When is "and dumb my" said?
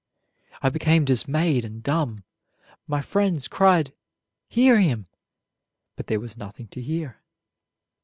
1.63-3.01